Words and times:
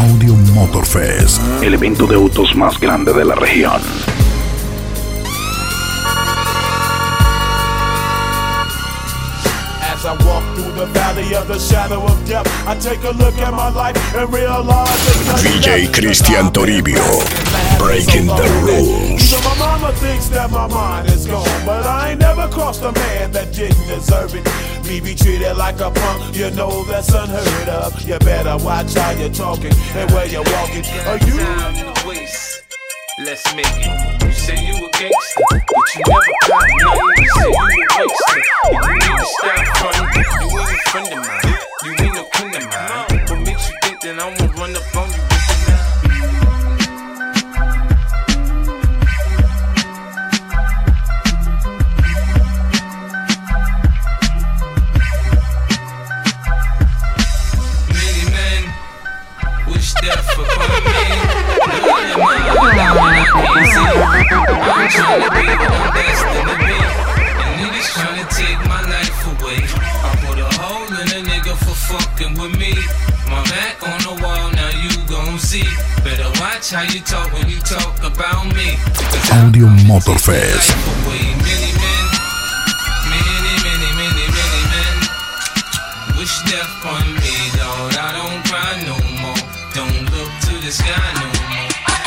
Audio 0.00 0.34
Motorfest, 0.54 1.42
el 1.62 1.74
evento 1.74 2.06
de 2.06 2.14
autos 2.14 2.56
más 2.56 2.80
grande 2.80 3.12
de 3.12 3.22
la 3.22 3.34
región. 3.34 3.82
As 9.82 10.06
I 10.06 10.16
walk 10.24 10.42
through 10.54 10.72
the 10.72 10.86
valley 10.94 11.34
of 11.34 11.48
the 11.48 11.58
shadow 11.58 12.02
of 12.02 12.16
death, 12.26 12.46
I 12.66 12.78
take 12.78 13.04
a 13.04 13.12
look 13.12 13.36
at 13.40 13.52
my 13.52 13.68
life 13.68 13.98
and 14.16 14.32
realize 14.32 14.88
DJ 15.42 15.92
Cristian 15.92 16.50
Toribio, 16.50 17.04
breaking 17.78 18.26
the 18.26 18.48
rules. 18.64 19.22
So 19.28 19.36
my 19.46 19.54
mama 19.58 19.92
thinks 19.98 20.30
that 20.30 20.50
my 20.50 20.66
mind 20.66 21.10
is 21.10 21.26
gone, 21.26 21.44
but 21.66 21.84
I 21.84 22.12
ain't 22.12 22.20
never 22.20 22.48
crossed 22.48 22.82
a 22.84 22.92
man 22.92 23.32
that 23.32 23.52
didn't 23.52 23.86
deserve 23.86 24.34
it. 24.34 24.69
Me 24.90 24.98
be 24.98 25.14
treated 25.14 25.56
like 25.56 25.78
a 25.78 25.88
punk, 25.88 26.34
you 26.34 26.50
know 26.50 26.82
that's 26.82 27.14
unheard 27.14 27.68
of. 27.68 28.02
You 28.02 28.18
better 28.18 28.56
watch 28.64 28.92
how 28.94 29.12
you're 29.12 29.30
talking 29.30 29.70
and 29.94 30.10
where 30.10 30.26
you're 30.26 30.42
walking. 30.42 30.84
Are 31.06 31.16
you? 31.18 31.38
In 31.38 31.86
the 31.86 32.04
waist. 32.08 32.64
Let's 33.24 33.54
make 33.54 33.66
it. 33.68 34.24
You 34.24 34.32
say 34.32 34.58
you 34.58 34.74
a 34.74 34.90
gangster, 34.90 35.44
but 35.46 35.94
you 35.94 36.02
never 36.08 36.34
got 36.48 36.66
none. 36.82 36.98
You 37.18 37.28
say 37.38 37.50
you 37.50 37.62
a 37.62 38.02
waster. 38.02 38.42
And 38.66 38.82
you 38.82 38.94
need 38.98 39.14
to 39.14 39.26
stop 39.30 39.62
frontin'. 39.78 40.10
You 40.50 40.58
ain't 40.58 40.74
a 40.74 40.90
friend 40.90 41.06
of 41.06 41.22
mine. 41.22 41.54
You 41.84 41.90
ain't 41.92 42.14
no 42.16 42.24
kin 42.32 42.50
of 42.56 42.64
mine. 42.72 43.26
What 43.28 43.46
makes 43.46 43.70
you 43.70 43.76
think 43.82 44.00
that 44.00 44.18
I'ma 44.18 44.60
run 44.60 44.74
up 44.74 44.96
on 44.96 45.08
you 45.08 45.29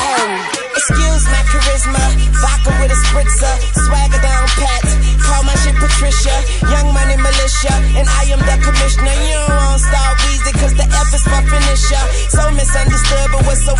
Oh, 0.01 0.25
excuse 0.73 1.25
my 1.29 1.41
charisma. 1.49 2.03
Vodka 2.41 2.71
with 2.81 2.91
a 2.91 2.99
spritzer. 3.05 3.53
Swagger 3.85 4.21
down 4.21 4.47
pat. 4.57 4.83
Call 5.21 5.43
my 5.43 5.55
shit 5.61 5.75
Patricia. 5.75 6.33
Young 6.73 6.93
money 6.93 7.17
militia. 7.17 7.73
And 7.97 8.09
I 8.09 8.23
am 8.33 8.39
the 8.39 8.57
commissioner. 8.63 9.13
You 9.21 9.37
don't 9.37 9.57
want 9.57 9.73
cause 10.63 10.73
the 10.79 10.87
F 10.87 11.09
is 11.13 11.25
my 11.27 11.41
finisher. 11.43 12.03
So 12.31 12.41
misunderstood, 12.51 13.27
but 13.31 13.45
what's 13.45 13.65
the 13.65 13.75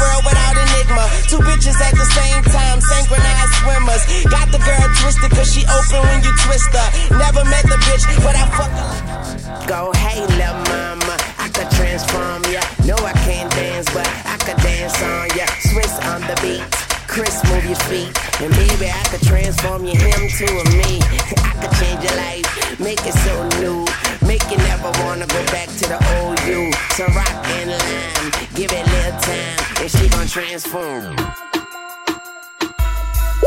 twisted 5.04 5.32
cause 5.32 5.52
she 5.52 5.64
open 5.68 6.00
when 6.08 6.24
you 6.24 6.32
twist 6.48 6.72
her. 6.72 6.90
Never 7.20 7.44
met 7.52 7.64
the 7.68 7.76
bitch, 7.84 8.08
but 8.24 8.36
I 8.40 8.48
fuck 8.56 8.72
her. 8.72 9.68
Go, 9.68 9.92
hey, 10.00 10.24
lil' 10.40 10.60
mama, 10.72 11.16
I 11.38 11.52
could 11.52 11.70
transform 11.76 12.44
ya. 12.48 12.64
No, 12.88 12.96
I 12.96 13.12
can't 13.28 13.52
dance, 13.52 13.88
but 13.92 14.08
I 14.24 14.38
could 14.40 14.58
dance 14.64 14.96
on 15.04 15.28
ya. 15.36 15.46
Swiss 15.68 15.94
on 16.08 16.22
the 16.24 16.36
beat, 16.40 16.64
Chris, 17.12 17.36
move 17.52 17.66
your 17.66 17.82
feet. 17.92 18.16
And 18.40 18.52
baby, 18.56 18.88
I 18.88 19.04
could 19.12 19.24
transform 19.28 19.84
you 19.84 19.96
him 20.00 20.22
to 20.40 20.48
a 20.48 20.66
me. 20.80 21.04
I 21.52 21.54
could 21.60 21.74
change 21.84 22.02
your 22.04 22.16
life, 22.16 22.48
make 22.80 23.04
it 23.04 23.18
so 23.28 23.36
new. 23.60 23.84
Make 24.26 24.44
you 24.50 24.58
never 24.72 24.90
wanna 25.04 25.28
go 25.28 25.44
back 25.52 25.68
to 25.68 25.86
the 25.92 26.00
old 26.16 26.40
you. 26.48 26.72
So 26.96 27.06
rock 27.12 27.36
and 27.60 27.70
lime, 27.76 28.32
give 28.56 28.72
it 28.72 28.88
a 28.88 28.92
little 28.96 29.20
time, 29.20 29.60
and 29.84 29.92
she 29.92 30.08
gon' 30.08 30.28
transform. 30.28 31.16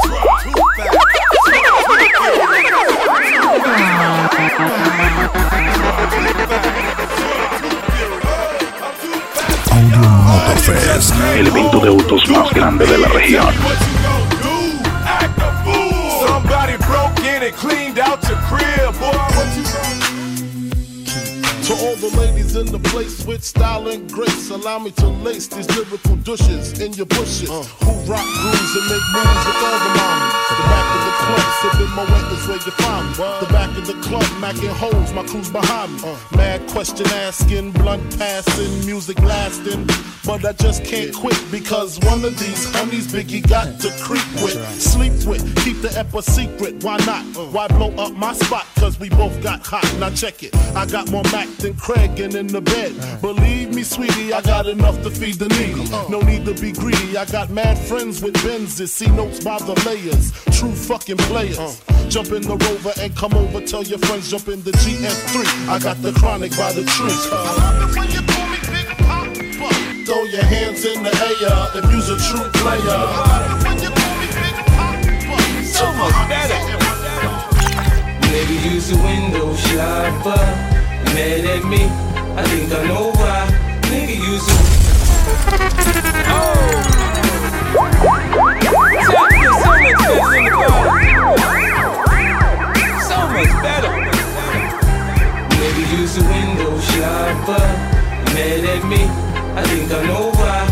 Audio 0.07 0.57
Motorfest, 0.57 1.36
el 11.39 11.49
evento 11.49 11.81
de 11.81 11.89
autos 11.89 12.29
más 12.31 12.51
grande 12.55 12.87
de 12.87 12.99
la 12.99 13.09
región. 13.09 13.55
What 22.07 22.23
you 22.23 22.23
gonna 22.23 22.41
do? 22.47 22.47
Act 22.47 22.47
a 22.47 22.47
fool. 22.47 22.47
Somebody 22.47 22.47
broke 22.47 22.47
in 22.47 22.47
and 22.47 22.47
cleaned 22.47 22.47
out 22.47 22.47
your 22.47 22.47
crib, 22.47 22.47
boy. 22.47 22.47
What 22.47 22.47
you 22.47 22.47
gonna 22.47 22.47
To 22.47 22.47
all 22.47 22.47
the 22.47 22.47
ladies 22.47 22.57
in 22.57 22.67
the 22.67 22.79
place 22.91 23.27
with 23.27 23.45
style 23.45 23.89
and 23.89 24.11
grace, 24.11 24.51
allow 24.51 24.79
me 24.79 24.91
to 24.93 25.09
lace 25.09 25.47
these 25.49 25.69
lyrical 25.77 26.17
douches 26.17 26.81
in 26.81 26.93
your 26.95 27.07
bushes. 27.07 27.51
Uh. 27.51 27.63
Who 27.85 27.93
rock 28.11 28.25
grooves 28.25 28.77
and 28.77 28.87
make 28.87 29.07
moves 29.13 29.43
with 29.47 29.65
all 29.65 29.79
the 29.79 29.93
mommies. 29.97 30.37
The 30.47 30.65
back 30.71 30.87
of 30.95 31.03
the 31.03 31.15
club, 31.27 31.47
sipping 31.61 31.95
my 31.97 32.05
wet 32.05 32.33
is 32.33 32.49
where 32.49 32.57
you 32.57 32.73
find 32.73 33.09
me. 33.09 33.15
The 33.17 33.53
back 33.53 33.77
of 33.77 33.87
the 33.87 33.95
club, 34.07 34.23
macking 34.41 34.75
holes, 34.77 35.13
my 35.13 35.25
crew's 35.25 35.51
behind 35.51 35.95
me. 35.95 36.01
Uh. 36.05 36.37
Mad 36.37 36.69
question 36.69 37.07
asking, 37.09 37.73
blunt 37.73 38.19
passing, 38.19 38.87
music 38.87 39.19
lasting. 39.21 39.87
But 40.25 40.45
I 40.45 40.53
just 40.53 40.85
can't 40.85 41.15
quit 41.15 41.41
because 41.51 41.99
one 42.01 42.25
of 42.25 42.39
these 42.39 42.73
honeys 42.75 43.13
Biggie 43.13 43.47
got 43.49 43.81
to 43.81 43.91
creep 44.03 44.27
with, 44.43 44.59
sleep 44.81 45.13
with, 45.25 45.45
keep 45.65 45.81
the 45.83 45.97
ep 45.97 46.13
a 46.15 46.23
secret. 46.23 46.83
Why 46.85 46.99
not? 46.99 47.25
Uh. 47.37 47.47
Why 47.51 47.69
blow 47.69 47.91
up 47.97 48.13
my 48.15 48.33
spot? 48.33 48.67
Cause 48.77 48.99
we 48.99 49.09
both 49.09 49.41
got 49.43 49.65
hot. 49.65 49.85
Now 49.99 50.11
check 50.11 50.43
it. 50.43 50.55
I 50.77 50.87
got 50.87 51.11
more 51.11 51.23
Mac 51.33 51.49
than 51.59 51.75
Craig 51.75 51.96
and 51.97 52.35
in 52.35 52.47
the 52.47 52.61
bed. 52.61 52.93
Believe 53.21 53.75
me, 53.75 53.83
sweetie, 53.83 54.33
I 54.33 54.41
got 54.41 54.67
enough 54.67 55.03
to 55.03 55.11
feed 55.11 55.37
the 55.37 55.49
needy. 55.49 55.85
No 56.11 56.21
need 56.21 56.45
to 56.47 56.55
be 56.55 56.73
greedy. 56.73 57.17
I 57.17 57.25
got 57.27 57.51
mad 57.51 57.79
friends 57.79 58.23
with 58.23 58.35
Benzes. 58.37 58.89
See 58.89 59.09
notes 59.09 59.43
by 59.43 59.59
the 59.59 59.75
layers. 59.87 60.33
True 60.59 60.73
fucking 60.75 61.19
players. 61.29 61.81
Jump 62.09 62.33
in 62.33 62.43
the 62.43 62.57
rover 62.57 62.93
and 63.01 63.15
come 63.17 63.35
over. 63.35 63.61
Tell 63.61 63.83
your 63.83 63.99
friends 63.99 64.31
jump 64.31 64.49
in 64.49 64.63
the 64.63 64.73
GM3. 64.73 65.69
I 65.69 65.79
got 65.79 66.01
the 66.03 66.13
chronic 66.13 66.57
by 66.57 66.73
the 66.73 66.85
tree. 66.85 67.13
I 67.33 67.55
love 67.57 67.91
it 67.91 67.99
when 67.99 68.11
you 68.11 68.23
call 68.27 68.47
me 68.49 68.59
Big 68.73 68.89
Papa. 69.07 69.35
Throw 70.07 70.23
your 70.25 70.45
hands 70.45 70.85
in 70.85 71.03
the 71.03 71.13
air 71.13 71.69
if 71.79 71.85
you's 71.93 72.09
a 72.09 72.19
true 72.29 72.49
player. 72.61 72.81
I 72.81 73.07
love 73.13 73.51
it 73.51 73.69
when 73.69 73.79
you 73.83 73.91
call 73.91 74.15
me 74.21 74.29
Big 74.41 74.57
Papa. 74.73 75.65
So 75.65 75.87
much 76.01 76.19
better. 76.29 76.61
Maybe 78.31 78.55
use 78.75 78.93
a 78.93 78.97
window 78.97 79.55
shopper. 79.55 80.76
Mad 81.15 81.45
at 81.45 81.65
me, 81.65 81.83
I 82.37 82.43
think 82.45 82.73
I 82.73 82.87
know 82.87 83.11
why. 83.13 83.47
Nigga 83.91 84.17
use 84.17 84.47
a 84.49 84.57
So 93.09 93.19
much 93.35 93.53
better. 93.63 93.93
Maybe 95.61 95.83
use 95.97 96.17
a 96.19 96.23
window 96.23 96.79
shopper. 96.81 97.67
Mad 98.35 98.65
at 98.65 98.85
me, 98.85 99.03
I 99.55 99.63
think 99.65 99.91
I 99.93 100.07
know 100.07 100.31
why. 100.33 100.66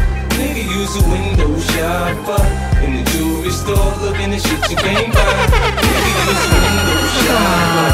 Use 0.65 0.97
a 0.97 1.03
window 1.09 1.59
shopper. 1.59 2.43
In 2.85 2.91
the 2.97 3.03
jewelry 3.11 3.51
store, 3.51 3.93
looking 4.03 4.33
at 4.33 4.41
shit 4.41 4.71
you 4.71 4.77
can't 4.77 5.13
buy. 5.13 5.21
Nigga 5.81 6.13
use 6.25 6.45
a 6.45 6.59
window 6.65 7.01
shopper. 7.21 7.89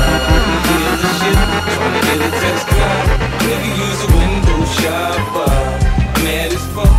Deal 0.66 0.94
the 1.02 1.10
shit, 1.18 1.38
tryna 1.74 2.00
get 2.06 2.20
a 2.20 2.30
test 2.40 2.64
drive. 2.68 3.08
Nigga 3.46 3.70
use 3.84 4.00
a 4.02 4.08
window 4.16 4.60
shopper. 4.78 5.52
Mad 6.24 6.52
as 6.52 6.64
fuck. 6.74 6.94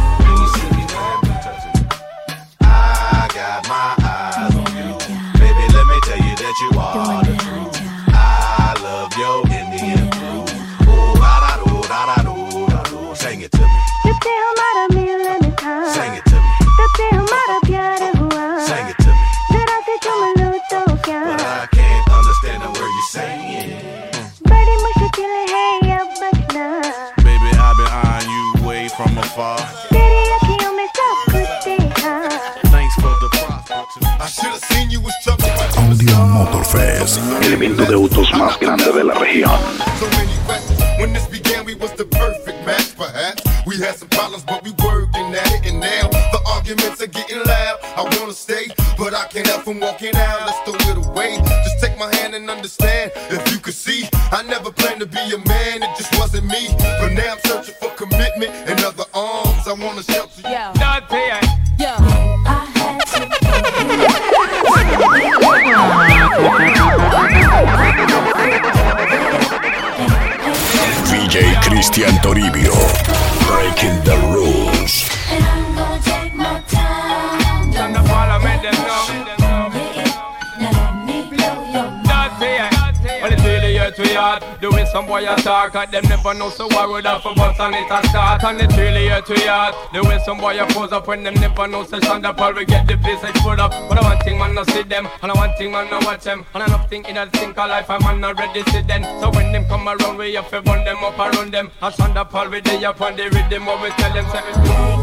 I 2.62 3.28
got 3.34 3.60
my 3.68 3.96
eyes 4.06 4.56
on 4.56 4.72
you. 4.78 4.92
Baby, 5.40 5.66
let 5.74 5.86
me 5.88 5.98
tell 6.04 6.22
you 6.28 6.36
that 6.36 6.56
you 6.62 6.70
are 6.80 7.11
getting 47.28 47.44
loud. 47.46 47.80
I 47.98 48.04
wanna 48.18 48.34
stay, 48.34 48.68
but 48.98 49.14
I 49.14 49.28
can't 49.28 49.48
help 49.48 49.64
from 49.64 49.80
walking 49.80 50.16
out. 50.16 50.40
Let's 50.46 50.60
throw 50.66 50.92
it 50.92 50.98
away. 51.06 51.38
Just 51.64 51.80
take 51.84 51.98
my 51.98 52.14
hand 52.16 52.36
and 52.36 52.50
understand. 52.50 53.12
If 53.30 53.52
you 53.52 53.60
could 53.60 53.74
see, 53.74 54.08
I 54.32 54.44
never 54.44 54.72
planned 54.72 55.00
to 55.02 55.06
be 55.06 55.20
a 55.20 55.38
man. 55.48 55.84
It 55.84 55.98
just 55.98 56.18
wasn't 56.20 56.48
me. 56.48 56.76
But 56.80 57.14
now 57.14 57.34
I'm 57.34 57.40
searching 57.46 57.76
for 57.80 57.90
commitment 57.96 58.52
and 58.70 58.84
other 58.84 59.06
arms. 59.14 59.68
I 59.68 59.74
wanna 59.74 60.04
shelter 60.04 60.42
you. 60.42 61.62
DJ 71.12 71.54
Cristian 71.64 72.16
Toribio, 72.22 72.71
we 84.32 84.40
hard 84.40 84.62
Doing 84.62 84.86
some 84.86 85.06
boy 85.06 85.24
attack 85.24 85.76
At 85.76 85.92
them 85.92 86.04
never 86.08 86.34
know 86.34 86.50
so 86.50 86.68
I 86.72 86.86
would 86.86 87.06
have 87.06 87.22
for 87.22 87.34
once 87.36 87.60
and 87.60 87.76
it 87.76 87.90
a 87.90 88.08
start 88.10 88.44
And 88.44 88.62
it's 88.62 88.78
really 88.78 89.08
hurt 89.08 89.28
we 89.30 89.42
hard 89.42 89.76
Doing 89.94 90.20
some 90.26 90.38
boy 90.38 90.60
a 90.60 90.66
pose 90.68 90.92
up 90.92 91.08
When 91.08 91.24
them 91.24 91.34
never 91.36 91.68
know 91.68 91.84
so 91.84 92.00
stand 92.00 92.26
up 92.26 92.40
Or 92.40 92.54
we 92.54 92.66
get 92.66 92.88
the 92.88 92.98
place 92.98 93.24
I 93.24 93.32
put 93.44 93.60
up. 93.60 93.72
But 93.90 93.98
I 94.00 94.02
want 94.02 94.24
thing 94.24 94.38
man 94.38 94.56
no 94.56 94.64
see 94.64 94.84
them 94.84 95.08
And 95.22 95.32
I 95.32 95.36
want 95.36 95.58
thing 95.58 95.72
man 95.72 95.90
no 95.90 96.00
watch 96.00 96.24
them. 96.24 96.46
And 96.54 96.64
I 96.64 96.68
not 96.68 96.90
thinking 96.90 97.16
that 97.16 97.32
think 97.34 97.58
of 97.58 97.70
life 97.70 97.90
I'm 97.90 98.20
not 98.20 98.38
ready 98.38 98.64
see 98.72 98.82
them. 98.82 99.04
So 99.20 99.30
when 99.32 99.52
them 99.52 99.66
come 99.68 99.88
around 99.88 100.18
we 100.18 100.34
have 100.36 100.50
to 100.50 100.62
run 100.62 100.86
them 100.86 101.04
up 101.04 101.20
around 101.20 101.52
them. 101.52 101.72
I 101.82 101.92
stand 101.92 102.18
up 102.18 102.34
all 102.34 102.50
with 102.50 102.64
the 102.64 102.86
up 102.86 103.02
on 103.02 103.16
the 103.16 103.30
rhythm 103.30 103.66
What 103.66 103.82
we 103.82 103.90
tell 103.90 104.14
them 104.14 104.26
say 104.32 105.01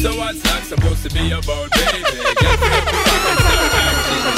so 0.00 0.16
what's 0.16 0.40
that 0.40 0.64
supposed 0.64 1.02
to 1.02 1.10
be 1.12 1.30
about, 1.30 1.68
baby? 1.76 2.00
Get 2.40 2.56
free 2.56 2.80
crazy. 2.88 4.16
The 4.16 4.32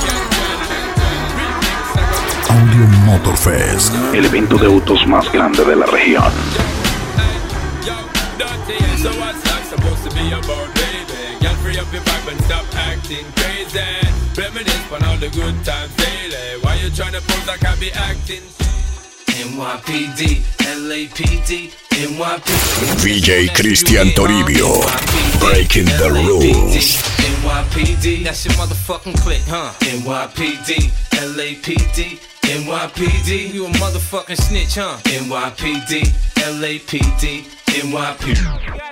good 0.00 0.24
baby. 0.32 0.80
Audio 2.48 2.86
Motorfest, 3.04 3.94
el 4.14 4.24
evento 4.24 4.56
de 4.56 4.66
autos 4.68 5.06
más 5.06 5.30
grande 5.30 5.64
de 5.64 5.76
la 5.76 5.84
región. 5.84 6.32
Yo, 7.84 7.96
dirty, 8.38 8.80
yeah. 8.80 8.96
so 8.96 9.10
what's 9.20 9.42
that 9.44 9.66
supposed 9.68 10.02
to 10.08 10.14
be 10.16 10.32
about, 10.32 10.74
baby? 10.76 11.36
Get 11.40 11.56
free 11.56 11.78
up 11.78 11.92
your 11.92 12.02
vibe 12.02 12.32
and 12.32 12.40
stop 12.44 12.64
acting 12.74 13.26
crazy. 13.36 13.84
Reminisce 14.34 14.86
from 14.88 15.04
all 15.04 15.18
the 15.18 15.28
good 15.28 15.62
times, 15.62 15.94
daily. 15.96 16.58
Why 16.62 16.76
you 16.76 16.88
tryna 16.88 17.20
pose 17.28 17.46
like 17.46 17.64
I 17.66 17.76
be 17.78 17.92
acting? 17.92 18.40
NYPD, 19.30 20.42
LAPD, 20.88 21.70
NYPD. 21.90 22.50
DJ 23.02 23.48
Cristian 23.48 24.10
Toribio, 24.14 24.82
Breaking 25.38 25.84
the 25.84 26.10
Rules. 26.12 26.96
NYPD, 27.42 28.24
that's 28.24 28.44
your 28.44 28.54
motherfucking 28.54 29.16
click, 29.20 29.42
huh? 29.46 29.72
NYPD, 29.80 30.90
LAPD, 31.34 32.18
NYPD, 32.42 33.54
you 33.54 33.66
a 33.66 33.70
motherfucking 33.70 34.36
snitch, 34.36 34.74
huh? 34.76 34.98
NYPD, 35.04 36.02
LAPD, 36.58 37.44
NYPD. 37.66 38.89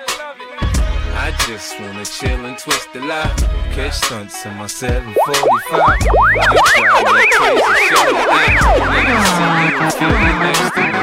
I 1.20 1.32
just 1.48 1.78
wanna 1.80 2.04
chill 2.04 2.46
and 2.46 2.56
twist 2.56 2.92
the 2.92 3.00
lie. 3.00 3.34
Catch 3.74 3.94
stunts 3.94 4.46
in 4.46 4.54
my 4.54 4.68
745. 4.68 5.98
You 5.98 6.46
drive 6.78 7.04
me 7.12 7.26
crazy, 7.34 7.74
show 7.90 8.06
the 8.06 8.22
act. 8.30 8.62
Niggas 8.94 9.26
see 9.34 9.58
you 9.74 9.90
feel 9.98 10.14
me 10.14 10.30
next 10.38 10.70
to 10.74 10.80
me. 10.80 11.02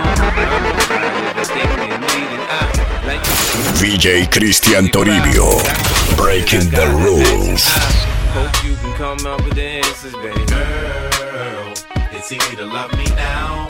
I 1.35 1.43
think 1.43 1.69
they 1.81 1.91
need 2.07 2.31
an 2.31 2.43
eye. 2.47 2.73
Like 3.05 3.23
DJ 3.75 4.25
Cristian 4.31 4.87
Toribio, 4.87 5.47
Breaking 6.15 6.69
the 6.71 6.87
Rules. 7.03 7.65
Hope 8.31 8.63
you 8.63 8.75
can 8.77 8.93
come 8.95 9.27
up 9.27 9.43
with 9.43 9.55
the 9.55 9.67
answers, 9.83 10.13
baby. 10.13 10.45
Girl, 10.45 11.73
it's 12.13 12.31
easy 12.31 12.55
to 12.55 12.65
love 12.65 12.91
me 12.97 13.05
now. 13.15 13.67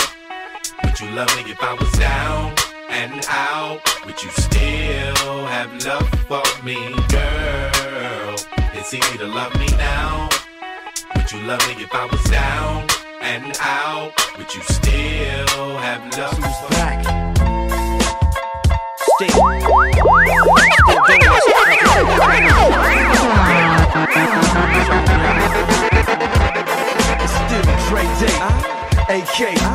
Would 0.83 0.99
you 0.99 1.09
love 1.09 1.35
me 1.35 1.51
if 1.51 1.61
I 1.61 1.73
was 1.73 1.91
down 1.93 2.74
and 2.89 3.25
out? 3.29 3.81
Would 4.05 4.21
you 4.21 4.29
still 4.29 5.45
have 5.47 5.71
love 5.85 6.07
for 6.27 6.43
me, 6.63 6.75
girl? 7.09 8.35
It's 8.73 8.93
easy 8.93 9.17
to 9.17 9.27
love 9.27 9.53
me 9.59 9.67
now. 9.77 10.29
Would 11.15 11.31
you 11.31 11.39
love 11.41 11.59
me 11.67 11.83
if 11.83 11.93
I 11.93 12.05
was 12.05 12.23
down 12.25 12.87
and 13.21 13.57
out? 13.61 14.11
Would 14.37 14.53
you 14.53 14.61
still 14.61 15.77
have 15.77 16.01
love 16.17 16.37
for 16.37 16.69
me? 16.73 17.05
Still 27.35 27.63
Dre 27.87 28.03
Day, 28.19 28.39
AK. 29.09 29.74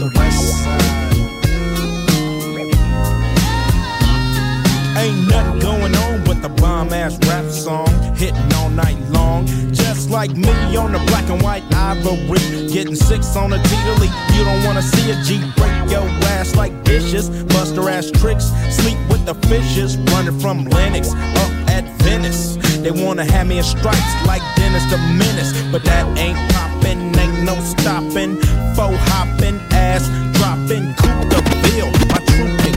The 0.00 0.10
west 0.18 0.64
side. 0.64 0.80
Ain't 4.96 5.28
nothing 5.28 5.60
going 5.60 5.94
on 5.94 6.24
but 6.24 6.40
the 6.40 6.48
bomb 6.48 6.92
ass 6.92 7.18
rap 7.28 7.44
song 7.50 7.88
hitting 8.16 8.52
all 8.54 8.70
night 8.70 8.98
long. 9.10 9.46
Just 9.72 10.08
like 10.10 10.34
me 10.34 10.76
on 10.76 10.92
the 10.92 10.98
black 11.08 11.28
and 11.28 11.42
white 11.42 11.64
ivory, 11.74 12.40
getting 12.72 12.96
six 12.96 13.36
on 13.36 13.52
a 13.52 13.62
T-Lee. 13.62 14.10
You 14.36 14.44
don't 14.44 14.64
wanna 14.64 14.82
see 14.82 15.10
a 15.10 15.16
G 15.22 15.38
break 15.56 15.90
your 15.90 16.06
ass 16.32 16.56
like 16.56 16.72
dishes, 16.84 17.28
buster 17.52 17.88
ass 17.90 18.10
tricks, 18.10 18.46
sleep 18.70 18.98
with 19.10 19.26
the 19.26 19.34
fishes, 19.48 19.98
running 20.12 20.38
from 20.40 20.64
Lennox 20.64 21.12
up 21.12 21.52
at 21.68 21.84
Venice. 22.02 22.56
They 22.78 22.90
wanna 22.90 23.24
have 23.24 23.46
me 23.46 23.58
in 23.58 23.64
stripes 23.64 24.14
like 24.26 24.42
Dennis 24.56 24.84
the 24.90 24.96
Menace, 24.96 25.52
but 25.70 25.84
that 25.84 26.06
ain't 26.18 26.38
ain't 26.98 27.44
no 27.44 27.54
stopping. 27.60 28.36
Faux 28.74 28.96
hopping, 29.10 29.60
ass 29.72 30.08
dropping, 30.36 30.94
coup 30.94 31.20
the 31.28 31.40
bill. 31.62 31.90
My 32.10 32.20
true 32.30 32.50
pick 32.62 32.76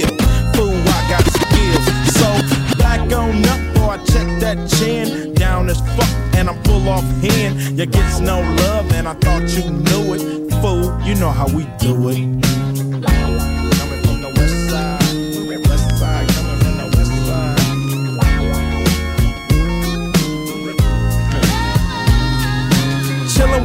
ill. 0.00 0.14
Fool, 0.54 0.76
I 0.96 1.00
got 1.08 1.24
skills. 1.38 1.86
So 2.18 2.28
back 2.78 3.00
on 3.12 3.44
up, 3.46 3.74
boy, 3.74 3.90
I 3.90 3.98
check 4.04 4.28
that 4.40 4.68
chin. 4.68 5.34
Down 5.34 5.68
as 5.68 5.80
fuck, 5.96 6.08
and 6.34 6.48
I'm 6.48 6.62
full 6.64 6.88
off 6.88 7.04
hand. 7.22 7.78
You 7.78 7.86
gets 7.86 8.20
no 8.20 8.40
love, 8.40 8.92
and 8.92 9.08
I 9.08 9.14
thought 9.14 9.48
you 9.56 9.70
knew 9.70 10.14
it. 10.14 10.52
Fool, 10.60 11.00
you 11.02 11.14
know 11.14 11.30
how 11.30 11.46
we 11.48 11.64
do 11.78 12.08
it. 12.10 12.65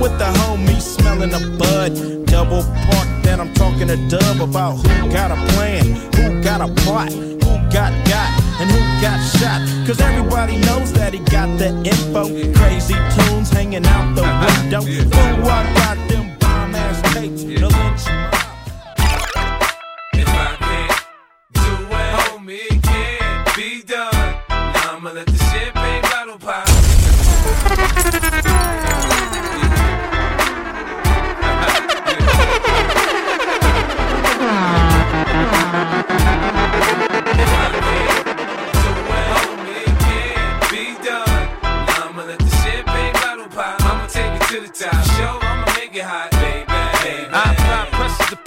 With 0.01 0.17
the 0.17 0.25
homies, 0.25 0.81
smelling 0.81 1.33
a 1.33 1.39
bud. 1.57 2.25
Double 2.25 2.63
park, 2.89 3.07
then 3.21 3.39
I'm 3.39 3.53
talking 3.53 3.87
to 3.87 3.97
Dub 4.09 4.41
about 4.41 4.77
who 4.77 5.11
got 5.11 5.31
a 5.31 5.35
plan, 5.53 5.85
who 6.15 6.41
got 6.41 6.61
a 6.61 6.67
plot, 6.81 7.11
who 7.13 7.53
got 7.69 7.93
got, 8.09 8.29
and 8.59 8.69
who 8.71 8.79
got 8.99 9.19
shot. 9.37 9.61
Cause 9.85 10.01
everybody 10.01 10.57
knows 10.57 10.91
that 10.93 11.13
he 11.13 11.19
got 11.19 11.47
the 11.59 11.69
info. 11.85 12.25
Crazy 12.57 12.95
tunes 13.15 13.49
hanging 13.51 13.85
out 13.85 14.15
the 14.15 14.23
window. 14.23 14.81
Fool, 14.81 15.49
I 15.49 15.63
got 15.75 15.97
them 16.09 16.37
bomb 16.39 16.75
ass 16.75 17.01
tapes. 17.13 17.43
The 17.43 17.69
lynch 17.69 18.07
I'ma 25.03 25.11
let 25.13 25.25
the 25.25 25.37
champagne 25.37 26.01
bottle 26.03 26.37
pop. 26.37 26.67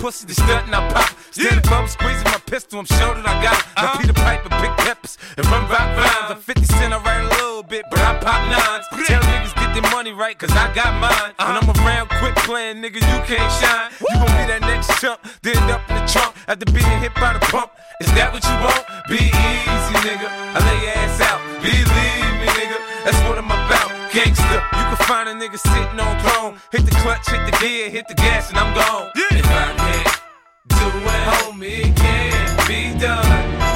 Pussy, 0.04 0.26
the 0.26 0.34
stunt 0.34 0.66
and 0.68 0.74
I 0.76 0.84
pop. 0.92 1.08
Stand 1.32 1.64
above, 1.64 1.88
squeezing 1.88 2.28
my 2.28 2.40
pistol, 2.44 2.78
I'm 2.78 2.84
sure 2.84 3.16
that 3.16 3.24
I 3.24 3.40
got 3.40 3.56
it. 3.56 3.64
Now 3.80 3.96
Peter 3.96 4.12
Piper, 4.12 4.52
big 4.60 4.74
peppers, 4.84 5.16
and 5.38 5.46
run 5.48 5.64
rock 5.72 5.80
uh-huh. 5.80 6.28
rhymes. 6.28 6.30
I'm 6.36 6.40
50 6.44 6.64
cent, 6.76 6.92
I 6.92 7.00
write 7.00 7.24
a 7.24 7.28
little 7.40 7.62
bit, 7.64 7.88
but 7.88 7.98
I 8.04 8.12
pop 8.20 8.40
nines. 8.52 8.84
Tell 9.08 9.22
niggas 9.24 9.56
get 9.56 9.72
their 9.72 9.88
money 9.96 10.12
right, 10.12 10.36
cause 10.36 10.52
I 10.52 10.68
got 10.76 10.92
mine. 11.00 11.32
Uh-huh. 11.40 11.48
And 11.48 11.56
I'm 11.56 11.68
around 11.80 12.12
quick 12.20 12.36
playing, 12.44 12.84
nigga, 12.84 13.00
you 13.00 13.18
can't 13.24 13.48
shine. 13.56 13.88
You 13.96 14.20
gon' 14.20 14.28
be 14.36 14.44
that 14.52 14.60
next 14.68 14.92
chump, 15.00 15.24
then 15.40 15.56
up 15.72 15.80
in 15.88 15.96
the 15.96 16.04
trunk 16.04 16.36
after 16.52 16.68
being 16.68 17.00
hit 17.00 17.14
by 17.16 17.32
the 17.32 17.40
pump. 17.48 17.72
Is 18.04 18.12
that 18.12 18.28
what 18.28 18.44
you 18.44 18.56
want? 18.60 18.84
Be 19.08 19.24
easy, 19.24 19.96
nigga. 20.04 20.28
I 20.28 20.58
lay 20.68 20.78
your 20.84 20.94
ass 21.00 21.16
out. 21.24 21.40
Believe 21.64 21.88
me, 22.44 22.48
nigga. 22.52 22.76
That's 23.08 23.20
what 23.24 23.40
I'm 23.40 23.48
about. 23.48 23.88
Gangsta. 24.12 24.60
You 24.76 24.84
can 24.84 25.00
find 25.08 25.28
a 25.28 25.34
nigga 25.34 25.56
sitting 25.56 25.98
on 25.98 26.12
throne. 26.20 26.60
Hit 26.70 26.84
the 26.84 26.94
clutch, 27.00 27.24
hit 27.30 27.40
the 27.48 27.56
gear, 27.56 27.88
hit 27.88 28.06
the 28.06 28.14
gas, 28.14 28.50
and 28.50 28.58
I'm 28.58 28.74
gone. 28.74 29.10
If 29.16 29.24
I 29.24 29.32
can't 29.32 29.42
do 29.42 29.43
it, 31.64 31.84
homie, 31.84 31.96
can't 31.96 32.68
be 32.68 32.98
done. 32.98 33.24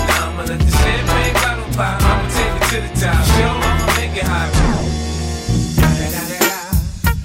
Now 0.09 0.31
I'ma 0.31 0.43
let 0.45 0.59
the 0.59 0.71
champagne 0.71 1.35
bottle 1.35 1.65
pop. 1.75 2.03
I'ma 2.03 2.29
take 2.29 2.55
it 2.57 2.69
to 2.71 2.81
the 2.81 3.07
top. 3.07 3.25
Show 3.25 3.53
I'ma 3.69 3.87
make 3.97 4.17
it 4.17 4.25
hot. 4.25 4.51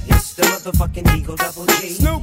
It's 0.07 0.33
the 0.33 0.43
motherfucking 0.43 1.15
Eagle 1.17 1.35
Double 1.35 1.65
G. 1.65 1.89
Snoop 1.89 2.22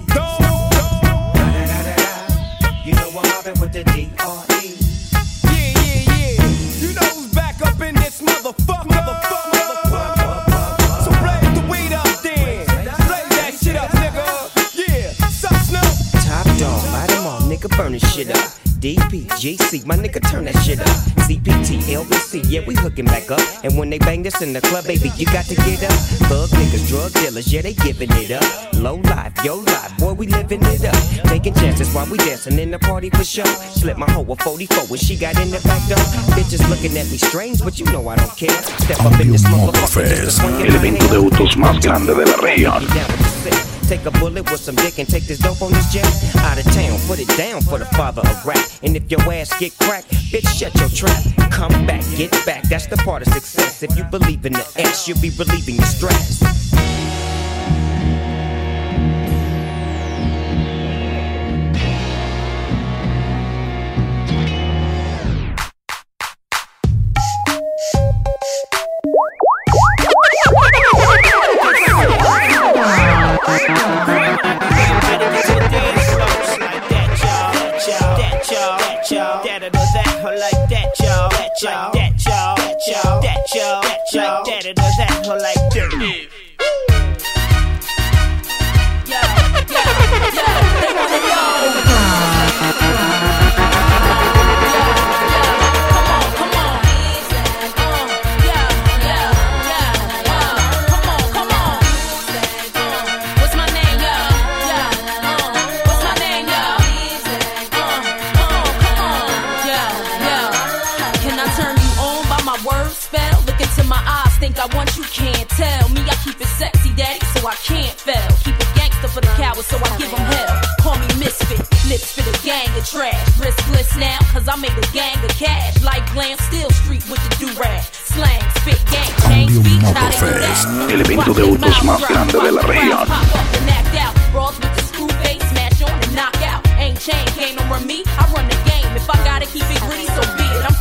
nigga, 17.60 17.76
burn 17.76 17.92
this 17.92 18.14
shit 18.14 18.30
up. 18.30 18.36
DP, 18.80 19.26
GC, 19.28 19.84
my 19.84 19.96
nigga, 19.96 20.20
turn 20.30 20.44
that 20.44 20.56
shit 20.62 20.80
up. 20.80 20.86
CPT, 21.28 21.80
LBC, 21.92 22.42
yeah, 22.48 22.64
we 22.66 22.74
hooking 22.74 23.04
back 23.04 23.30
up. 23.30 23.40
And 23.62 23.76
when 23.76 23.90
they 23.90 23.98
bang 23.98 24.22
this 24.22 24.40
in 24.40 24.52
the 24.52 24.60
club, 24.60 24.86
baby, 24.86 25.10
you 25.16 25.26
got 25.26 25.44
to 25.46 25.54
get 25.54 25.84
up. 25.84 25.92
Thug 26.30 26.48
niggas, 26.50 26.88
drug 26.88 27.12
dealers, 27.12 27.52
yeah, 27.52 27.62
they 27.62 27.74
giving 27.74 28.10
it 28.12 28.30
up. 28.30 28.72
Low 28.74 28.96
life, 28.96 29.32
yo 29.44 29.56
life, 29.56 29.98
boy, 29.98 30.14
we 30.14 30.26
living 30.28 30.60
it 30.62 30.84
up. 30.84 31.28
Taking 31.28 31.54
chances 31.54 31.92
while 31.94 32.06
we 32.10 32.16
dancing 32.18 32.58
in 32.58 32.70
the 32.70 32.78
party 32.78 33.10
for 33.10 33.24
show. 33.24 33.44
Slip 33.44 33.98
my 33.98 34.10
hoe 34.10 34.24
a 34.32 34.36
44 34.36 34.86
when 34.86 34.98
she 34.98 35.16
got 35.16 35.38
in 35.40 35.50
the 35.50 35.60
back 35.60 35.86
door. 35.88 35.98
Bitches 36.32 36.66
looking 36.70 36.96
at 36.96 37.10
me 37.10 37.18
strange, 37.18 37.62
but 37.62 37.78
you 37.78 37.84
know 37.86 38.08
I 38.08 38.16
don't 38.16 38.36
care. 38.36 38.56
Step 38.80 39.00
up 39.04 39.20
in 39.20 39.30
this 39.30 39.44
motherfucker. 39.44 40.08
just 40.08 40.08
Motorfest, 40.08 40.24
to 40.24 40.30
swing 40.30 40.60
it 40.60 40.68
el 40.70 40.76
evento 40.76 41.06
de 41.08 41.16
autos 41.16 41.56
más 41.56 41.78
grande 41.80 42.14
de 42.14 42.24
la 42.24 42.36
región. 42.36 42.86
Sick. 43.42 43.88
Take 43.88 44.06
a 44.06 44.10
bullet 44.18 44.50
with 44.50 44.60
some 44.60 44.76
dick 44.76 44.98
and 44.98 45.08
take 45.08 45.24
this 45.24 45.38
dope 45.38 45.62
on 45.62 45.72
this 45.72 45.92
jet. 45.92 46.06
Out 46.44 46.58
of 46.58 46.64
town, 46.72 46.98
put 47.06 47.18
it 47.18 47.28
down 47.36 47.62
for 47.62 47.78
the 47.78 47.86
father 47.96 48.22
of 48.22 48.44
rap. 48.44 48.64
And 48.82 48.94
if 48.96 49.10
your 49.10 49.20
ass 49.32 49.58
get 49.58 49.76
cracked, 49.78 50.10
bitch, 50.30 50.46
shut 50.46 50.74
your 50.78 50.90
trap. 50.90 51.22
Come 51.50 51.86
back, 51.86 52.04
get 52.16 52.30
back, 52.44 52.62
that's 52.64 52.86
the 52.86 52.96
part 52.98 53.26
of 53.26 53.32
success. 53.32 53.82
If 53.82 53.96
you 53.96 54.04
believe 54.04 54.44
in 54.44 54.52
the 54.52 54.66
S, 54.76 55.08
you'll 55.08 55.20
be 55.20 55.30
relieving 55.30 55.76
your 55.76 55.86
stress. 55.86 56.69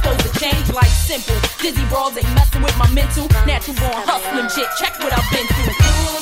Supposed 0.02 0.22
to 0.22 0.40
change 0.40 0.72
like 0.74 0.88
simple. 0.88 1.36
Dizzy 1.62 1.86
brawls 1.90 2.18
ain't 2.18 2.34
messing 2.36 2.62
with 2.62 2.78
my 2.78 2.90
mental. 2.92 3.28
Natural 3.46 3.76
born 3.78 4.04
hustling 4.06 4.50
shit. 4.50 4.70
Check 4.78 4.98
what 5.00 5.14
I've 5.14 5.30
been 5.32 5.48
through. 5.48 6.19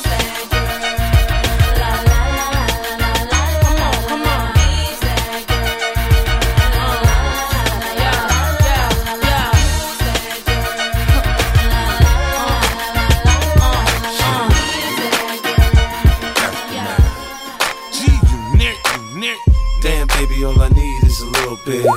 Is 21.70 21.97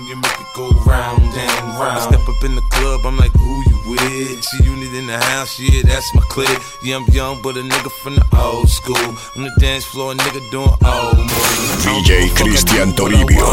thing 0.00 0.08
when 0.08 0.08
you 0.08 0.16
make 0.16 0.40
it 0.40 0.46
go 0.54 0.70
round 0.86 1.22
and 1.22 1.78
round. 1.78 1.98
I 1.98 2.08
step 2.08 2.28
up 2.28 2.44
in 2.44 2.54
the 2.54 2.62
club, 2.70 3.00
I'm 3.04 3.16
like, 3.16 3.32
who 3.32 3.62
you 3.68 3.90
with? 3.90 4.42
G 4.42 4.64
unit 4.64 4.94
in 4.94 5.06
the 5.06 5.10
the 5.10 5.18
house, 5.18 5.58
yeah, 5.58 5.82
that's 5.84 6.14
my 6.14 6.22
clique. 6.22 6.48
Yeah, 6.84 6.96
I'm 6.96 7.06
young, 7.12 7.42
but 7.42 7.56
a 7.56 7.62
nigga 7.62 7.90
from 8.02 8.14
the 8.16 8.26
old 8.36 8.68
school. 8.68 8.96
On 9.36 9.42
the 9.42 9.52
dance 9.58 9.84
floor, 9.84 10.12
a 10.12 10.14
nigga 10.14 10.40
doing 10.50 10.70
old 10.84 11.18
moves. 11.18 11.84
DJ 11.84 12.28
Cristian 12.38 12.92
Toribio, 12.94 13.50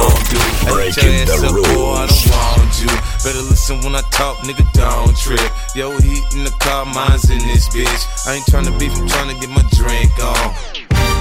breaking 0.70 1.26
the 1.26 1.50
rules. 1.50 2.14
don't 2.14 2.38
want 2.38 2.74
you. 2.82 2.94
Better 3.24 3.44
listen 3.50 3.82
when 3.82 3.96
I 3.96 4.02
talk, 4.12 4.38
nigga, 4.46 4.66
don't 4.74 5.18
trip. 5.18 5.52
Yo, 5.76 5.98
heat 5.98 6.24
in 6.36 6.44
the 6.44 6.54
car, 6.60 6.86
mine's 6.86 7.30
in 7.30 7.40
this 7.40 7.68
bitch. 7.70 8.28
I 8.28 8.36
ain't 8.36 8.46
tryna 8.46 8.78
beef, 8.80 8.94
I'm 8.98 9.08
tryna 9.08 9.40
get 9.42 9.50
my 9.50 9.66
drink 9.74 10.14
on. 10.22 10.54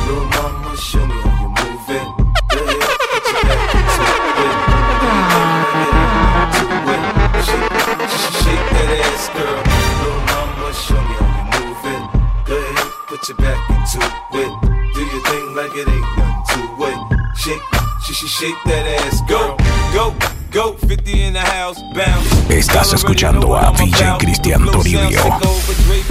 Little 0.06 0.26
mama, 0.26 0.76
show 0.76 1.04
me 1.06 1.14
how 1.14 1.40
you 1.40 1.48
move 1.48 1.90
it. 1.90 2.45
Your 13.28 13.36
back 13.38 13.70
into 13.70 13.98
it. 14.34 14.94
Do 14.94 15.00
your 15.00 15.22
thing 15.24 15.54
like 15.56 15.74
it 15.74 15.88
ain't 15.88 16.16
nothing 16.16 16.76
to 16.78 16.84
it. 16.84 17.36
Shake, 17.36 17.62
shake, 18.04 18.16
shake, 18.16 18.28
shake 18.28 18.54
that 18.66 18.86
ass, 19.00 19.20
go, 19.28 19.56
go, 19.92 20.14
go. 20.52 20.76
50 20.86 21.22
in 21.22 21.32
the 21.32 21.40
house, 21.40 21.80
bounce. 21.94 22.26
Estás 22.48 22.92
escuchando 22.92 23.56
a 23.56 23.72
VJ 23.72 24.18
Cristian 24.20 24.64
Toribio. 24.66 25.10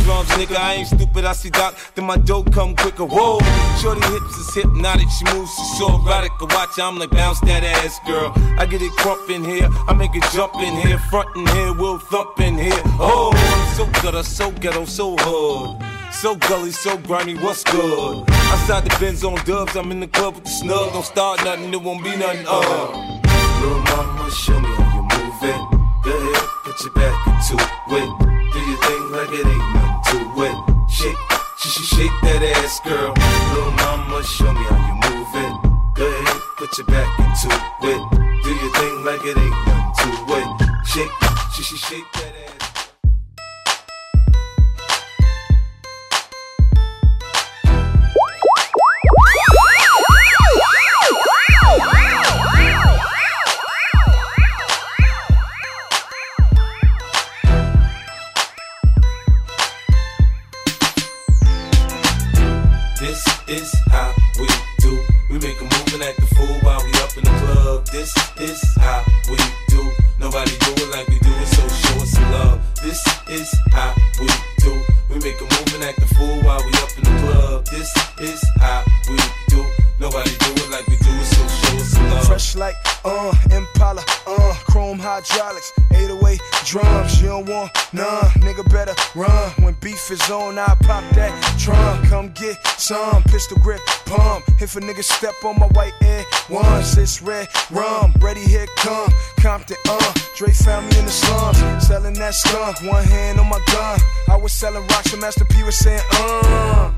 drums, 0.04 0.30
nigga, 0.32 0.58
I 0.58 0.74
ain't 0.74 0.88
stupid, 0.88 1.26
I 1.26 1.34
see 1.34 1.50
Doc, 1.50 1.76
then 1.96 2.06
my 2.06 2.18
dough 2.18 2.44
come 2.44 2.76
quicker, 2.76 3.06
whoa. 3.06 3.40
Shorty 3.82 4.02
hips 4.08 4.38
is 4.38 4.54
hypnotic, 4.54 5.08
she 5.10 5.24
moves, 5.34 5.52
she's 5.56 5.78
so 5.78 5.88
erotic. 5.88 6.32
I 6.42 6.54
watch 6.54 6.80
I'm 6.80 6.98
like, 6.98 7.12
bounce 7.12 7.40
that 7.42 7.64
ass, 7.64 8.00
girl. 8.06 8.34
I 8.60 8.66
get 8.66 8.82
it 8.82 8.92
crump 8.98 9.30
in 9.30 9.44
here, 9.44 9.70
I 9.88 9.94
make 9.94 10.16
it 10.16 10.24
jump 10.34 10.56
in 10.56 10.76
here. 10.76 10.98
Front 11.10 11.30
in 11.38 11.48
here, 11.48 11.72
we'll 11.74 12.00
thump 12.00 12.40
in 12.42 12.58
here. 12.58 12.82
Oh, 13.00 13.32
so 13.78 13.86
gutter, 14.02 14.24
so 14.24 14.52
ghetto, 14.52 14.84
so 14.84 15.16
hood 15.18 15.95
so 16.12 16.36
gully, 16.36 16.72
so 16.72 16.98
grimy, 16.98 17.36
what's 17.36 17.64
good? 17.64 18.30
Outside 18.30 18.86
the 18.86 18.98
Benz 19.00 19.24
on 19.24 19.36
dubs, 19.46 19.76
I'm 19.76 19.92
in 19.92 20.00
the 20.00 20.08
club 20.08 20.36
with 20.36 20.44
the 20.46 20.50
snug. 20.50 20.94
Don't 20.94 21.06
start 21.06 21.44
nothing, 21.44 21.74
it 21.74 21.82
won't 21.82 22.04
be 22.04 22.16
nothing, 22.16 22.46
uh. 22.48 23.22
Little 23.62 23.80
mama, 23.80 24.30
show 24.32 24.60
me 24.60 24.70
how 24.70 24.96
you 24.96 25.02
move 25.02 25.44
it. 25.44 25.62
Go 26.04 26.12
ahead, 26.18 26.50
put 26.64 26.82
your 26.84 26.94
back 26.94 27.16
into 27.28 27.56
it. 27.56 28.10
Do 28.54 28.60
your 28.60 28.80
thing 28.86 29.04
like 29.12 29.32
it 29.32 29.46
ain't 29.46 29.74
nothing 29.74 30.02
to 30.12 30.44
it. 30.44 30.90
Shake, 30.90 31.18
sh 31.58 31.68
sh 31.68 31.96
shake 31.96 32.16
that 32.24 32.42
ass, 32.58 32.80
girl. 32.82 33.14
Little 33.54 33.72
mama, 33.72 34.24
show 34.24 34.52
me 34.54 34.64
how 34.70 34.80
you 34.88 34.96
move 35.06 35.36
it. 35.46 35.54
Go 35.96 36.06
ahead, 36.06 36.42
put 36.58 36.78
your 36.78 36.88
back 36.88 37.10
into 37.20 37.50
it. 37.82 38.02
Do 38.44 38.50
your 38.54 38.72
thing 38.78 39.04
like 39.04 39.24
it 39.26 39.38
ain't 39.38 39.58
nothing 39.66 39.96
to 39.98 40.34
it. 40.38 40.48
Shake, 40.86 41.12
sh 41.54 41.62
sh 41.64 41.78
shake 41.90 42.12
that 42.14 42.35
uh, 83.06 83.34
Impala, 83.52 84.04
uh, 84.28 84.54
chrome 84.66 85.00
hydraulics, 85.00 85.72
808 85.92 86.42
drums. 86.66 87.22
You 87.22 87.28
don't 87.30 87.46
want 87.48 87.72
none, 87.94 88.26
nigga 88.42 88.68
better 88.72 88.94
run. 89.16 89.52
When 89.64 89.76
beef 89.76 90.12
is 90.12 90.30
on, 90.30 90.58
I 90.58 90.76
pop 90.82 91.04
that 91.14 91.32
trunk. 91.60 92.10
Come 92.10 92.32
get 92.32 92.58
some 92.80 93.24
pistol 93.24 93.58
grip 93.58 93.80
pump. 94.06 94.44
If 94.60 94.76
a 94.76 94.80
nigga 94.80 95.04
step 95.04 95.36
on 95.44 95.60
my 95.60 95.68
white 95.68 95.94
air 96.02 96.26
once, 96.50 96.98
it's 96.98 97.22
red 97.22 97.48
rum. 97.72 98.14
Ready, 98.20 98.42
here 98.42 98.68
come 98.78 99.10
Compton, 99.38 99.78
uh. 99.88 100.14
Dre 100.36 100.52
found 100.52 100.90
me 100.90 101.00
in 101.00 101.06
the 101.06 101.12
slums, 101.12 101.88
selling 101.88 102.16
that 102.16 102.34
skunk. 102.34 102.82
One 102.82 103.04
hand 103.04 103.40
on 103.40 103.48
my 103.48 103.62
gun. 103.72 104.00
I 104.30 104.36
was 104.36 104.52
selling 104.52 104.86
rocks, 104.88 105.14
and 105.14 105.22
Master 105.22 105.46
P 105.46 105.64
was 105.64 105.78
saying, 105.78 106.02
uh. 106.14 106.92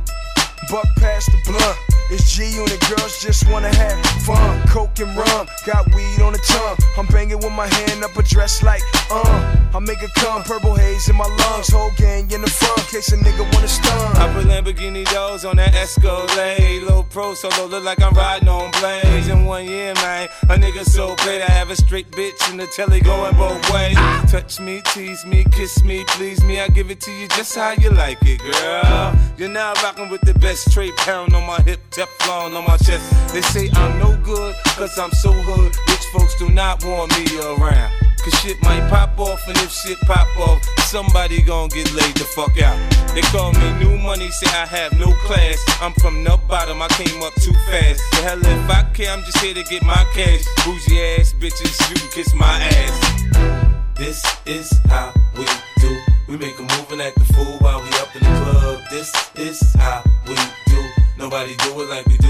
Buck 0.69 0.87
past 0.97 1.31
the 1.31 1.39
blunt. 1.45 1.77
It's 2.09 2.35
G 2.35 2.43
unit 2.55 2.79
girls 2.89 3.21
just 3.21 3.49
wanna 3.49 3.73
have 3.73 4.05
fun. 4.23 4.67
Coke 4.67 4.99
and 4.99 5.15
rum, 5.15 5.47
got 5.65 5.87
weed 5.95 6.21
on 6.21 6.33
the 6.33 6.39
tongue. 6.39 6.77
I'm 6.97 7.05
banging 7.07 7.37
with 7.37 7.53
my 7.53 7.67
hand 7.67 8.03
up 8.03 8.17
a 8.17 8.23
dress 8.23 8.63
like, 8.63 8.81
uh. 9.09 9.46
It 9.89 10.13
come, 10.15 10.43
purple 10.43 10.75
haze 10.75 11.07
in 11.07 11.15
my 11.15 11.23
lungs. 11.25 11.69
Whole 11.69 11.91
gang 11.95 12.29
in 12.31 12.41
the 12.41 12.49
front, 12.49 12.79
case 12.89 13.13
a 13.13 13.17
nigga 13.17 13.51
wanna 13.53 13.69
stun. 13.69 14.17
I 14.17 14.31
put 14.33 14.45
Lamborghini 14.45 15.09
doors 15.13 15.45
on 15.45 15.55
that 15.55 15.73
Escalade. 15.75 16.83
Low 16.83 17.03
pro 17.03 17.33
solo, 17.33 17.67
look 17.67 17.85
like 17.85 18.01
I'm 18.01 18.13
riding 18.13 18.49
on 18.49 18.69
blades. 18.71 19.29
In 19.29 19.45
one 19.45 19.65
year, 19.65 19.93
man, 19.95 20.27
a 20.43 20.55
nigga 20.55 20.83
so 20.83 21.15
paid. 21.15 21.41
I 21.41 21.49
have 21.51 21.69
a 21.69 21.75
straight 21.77 22.11
bitch 22.11 22.51
in 22.51 22.57
the 22.57 22.67
telly 22.67 22.99
going 22.99 23.33
both 23.37 23.63
ways. 23.71 23.95
Touch 24.29 24.59
me, 24.59 24.81
tease 24.87 25.25
me, 25.25 25.45
kiss 25.45 25.81
me, 25.83 26.03
please 26.09 26.43
me. 26.43 26.59
I 26.59 26.67
give 26.67 26.91
it 26.91 26.99
to 27.01 27.11
you 27.11 27.29
just 27.29 27.55
how 27.55 27.71
you 27.71 27.89
like 27.89 28.17
it, 28.23 28.39
girl. 28.39 29.15
You're 29.37 29.47
now 29.47 29.71
rocking 29.83 30.09
with 30.09 30.21
the 30.21 30.33
best 30.33 30.69
trade 30.73 30.95
pound 30.97 31.33
on 31.33 31.47
my 31.47 31.61
hip, 31.61 31.79
Teflon 31.91 32.57
on 32.57 32.65
my 32.65 32.75
chest. 32.77 33.33
They 33.33 33.41
say 33.41 33.69
I'm 33.73 33.97
no 33.99 34.17
good, 34.17 34.53
cause 34.75 34.99
I'm 34.99 35.11
so 35.11 35.31
hood. 35.31 35.73
Rich 35.87 36.05
folks 36.11 36.37
do 36.37 36.49
not 36.49 36.83
want 36.83 37.17
me 37.17 37.25
around. 37.39 38.06
Cause 38.27 38.41
shit 38.41 38.61
might 38.61 38.85
pop 38.89 39.17
off, 39.19 39.47
and 39.47 39.57
if 39.59 39.71
shit 39.71 39.97
pop 40.01 40.27
off, 40.37 40.61
somebody 40.79 41.41
gon' 41.41 41.69
get 41.69 41.93
laid 41.93 42.13
the 42.15 42.25
fuck 42.25 42.61
out. 42.61 42.77
They 43.15 43.21
call 43.21 43.53
me 43.53 43.71
new 43.79 43.97
money, 43.99 44.27
say 44.31 44.47
I 44.47 44.65
have 44.65 44.91
no 44.99 45.13
class. 45.23 45.63
I'm 45.79 45.93
from 45.93 46.25
the 46.25 46.37
bottom, 46.49 46.81
I 46.81 46.89
came 46.89 47.23
up 47.23 47.33
too 47.35 47.53
fast. 47.71 48.01
The 48.11 48.17
hell 48.27 48.39
if 48.39 48.69
I 48.69 48.83
care, 48.91 49.13
I'm 49.13 49.23
just 49.23 49.37
here 49.37 49.53
to 49.53 49.63
get 49.63 49.81
my 49.81 50.03
cash. 50.13 50.43
Bougie 50.65 50.99
ass 51.15 51.31
bitches, 51.39 51.79
you 51.89 51.95
can 51.95 52.09
kiss 52.11 52.33
my 52.35 52.51
ass. 52.51 53.77
This 53.95 54.21
is 54.45 54.77
how 54.89 55.13
we 55.37 55.45
do. 55.77 55.97
We 56.27 56.35
make 56.35 56.59
a 56.59 56.63
move 56.63 56.91
and 56.91 57.01
act 57.01 57.19
the 57.19 57.33
fool 57.33 57.57
while 57.59 57.81
we 57.81 57.87
up 57.95 58.13
in 58.13 58.23
the 58.23 58.51
club. 58.51 58.81
This 58.89 59.09
is 59.37 59.73
how 59.75 60.03
we 60.27 60.35
do. 60.65 60.83
Nobody 61.17 61.55
do 61.55 61.79
it 61.79 61.89
like 61.89 62.05
we 62.07 62.17
do 62.17 62.26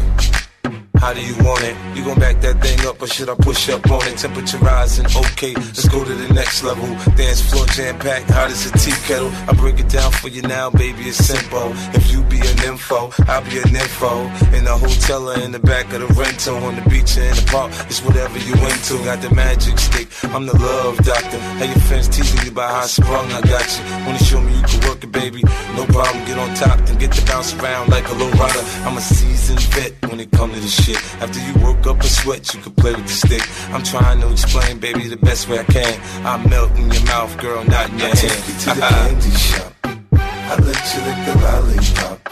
way. 0.00 0.37
How 0.98 1.14
do 1.14 1.24
you 1.24 1.36
want 1.44 1.62
it? 1.62 1.76
You 1.96 2.04
gon' 2.04 2.18
back 2.18 2.40
that 2.40 2.60
thing 2.60 2.84
up 2.86 3.00
or 3.00 3.06
should 3.06 3.28
I 3.28 3.34
push 3.36 3.68
up 3.68 3.88
on 3.90 4.06
it? 4.08 4.18
Temperature 4.18 4.58
rising, 4.58 5.06
okay, 5.06 5.54
let's 5.54 5.88
go 5.88 6.02
to 6.02 6.14
the 6.14 6.34
next 6.34 6.64
level. 6.64 6.86
Dance 7.14 7.40
floor 7.40 7.66
jam 7.66 7.98
packed, 8.00 8.30
hot 8.30 8.50
as 8.50 8.66
a 8.66 8.72
tea 8.78 8.98
kettle. 9.06 9.30
I 9.48 9.52
break 9.52 9.78
it 9.78 9.88
down 9.88 10.10
for 10.10 10.28
you 10.28 10.42
now, 10.42 10.70
baby, 10.70 11.04
it's 11.04 11.18
simple. 11.18 11.70
If 11.94 12.10
you 12.10 12.22
be 12.24 12.40
an 12.40 12.58
info, 12.66 13.12
I'll 13.28 13.44
be 13.44 13.58
an 13.58 13.76
info. 13.76 14.26
In 14.56 14.64
the 14.64 14.76
hotel 14.76 15.30
or 15.30 15.38
in 15.38 15.52
the 15.52 15.60
back 15.60 15.92
of 15.92 16.00
the 16.00 16.10
rental, 16.18 16.56
on 16.64 16.74
the 16.74 16.82
beach 16.90 17.16
or 17.16 17.22
in 17.22 17.36
the 17.36 17.46
park, 17.46 17.70
it's 17.86 18.02
whatever 18.02 18.38
you 18.38 18.54
into. 18.54 18.98
Got 19.04 19.22
the 19.22 19.30
magic 19.34 19.78
stick, 19.78 20.08
I'm 20.34 20.46
the 20.46 20.58
love 20.58 20.98
doctor. 20.98 21.38
How 21.38 21.64
your 21.64 21.82
friends 21.86 22.08
teasing 22.08 22.42
you 22.44 22.50
about 22.50 22.70
how 22.70 22.82
I 22.82 22.86
sprung, 22.86 23.30
I 23.30 23.40
got 23.42 23.66
you. 23.70 23.82
Wanna 24.04 24.18
show 24.18 24.40
me 24.40 24.50
you 24.52 24.62
can 24.66 24.80
work 24.88 25.04
it, 25.04 25.12
baby? 25.12 25.42
No 25.76 25.86
problem, 25.86 26.24
get 26.26 26.38
on 26.38 26.54
top 26.56 26.78
and 26.88 26.98
get 26.98 27.12
to 27.12 27.24
bounce 27.26 27.54
around 27.54 27.88
like 27.88 28.08
a 28.08 28.14
low 28.14 28.30
rider. 28.32 28.64
I'm 28.82 28.96
a 28.96 29.00
seasoned 29.00 29.62
vet 29.74 29.92
when 30.10 30.18
it 30.18 30.30
comes 30.32 30.54
to 30.54 30.60
this 30.60 30.74
shit. 30.74 30.87
After 30.96 31.40
you 31.40 31.54
work 31.64 31.86
up 31.86 32.00
a 32.00 32.06
sweat, 32.06 32.54
you 32.54 32.60
can 32.60 32.72
play 32.72 32.94
with 32.94 33.06
the 33.06 33.12
stick. 33.12 33.42
I'm 33.72 33.82
trying 33.82 34.20
to 34.20 34.30
explain, 34.30 34.78
baby, 34.78 35.08
the 35.08 35.16
best 35.16 35.48
way 35.48 35.58
I 35.58 35.64
can. 35.64 36.00
I 36.24 36.36
melt 36.48 36.70
in 36.72 36.90
your 36.90 37.04
mouth, 37.04 37.36
girl, 37.38 37.64
not 37.64 37.90
in 37.90 37.98
your 37.98 38.08
I 38.08 38.12
take 38.12 38.48
you 38.48 38.54
to 38.54 38.70
the 38.74 38.86
candy 38.88 39.30
shop. 39.30 39.72
I 39.84 40.56
let 40.56 40.94
you 40.94 41.00
lick 41.04 41.18
the 41.26 41.34
lollipop. 41.42 42.27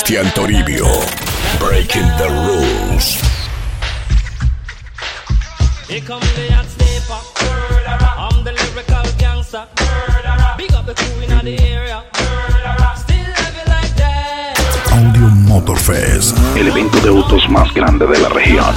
Cristian 0.00 0.32
Toribio. 0.32 0.86
Breaking 1.58 2.08
the 2.16 2.28
rules. 2.46 3.20
Here 5.88 6.00
come 6.00 6.20
the 6.20 6.48
hot 6.54 6.64
stepper. 6.64 7.20
I'm 8.16 8.42
the 8.42 8.52
lyrical 8.52 9.04
gangster. 9.18 9.68
Big 10.56 10.72
up 10.72 10.86
the 10.86 10.94
crew 10.94 11.20
in 11.20 11.44
the 11.44 11.60
area. 11.60 12.02
Still 12.96 13.28
have 13.40 13.54
it 13.54 13.68
like 13.68 13.94
that. 13.96 14.56
Audio 14.90 15.28
Motorfest, 15.28 16.34
el 16.56 16.68
evento 16.68 16.98
de 17.00 17.10
autos 17.10 17.46
más 17.50 17.72
grande 17.74 18.06
de 18.06 18.18
la 18.20 18.30
región. 18.30 18.74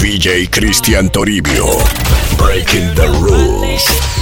DJ 0.00 0.50
Cristian 0.50 1.10
Toribio. 1.10 1.66
Breaking 2.38 2.94
the 2.94 3.08
rules. 3.20 4.13